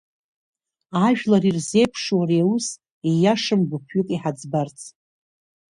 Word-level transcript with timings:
Ажәлар 1.05 1.43
ирзеиԥшу 1.49 2.19
ари 2.23 2.39
аус, 2.43 2.67
ииашам 3.09 3.61
гәыԥҩык 3.69 4.07
иҳаӡбарц. 4.15 4.79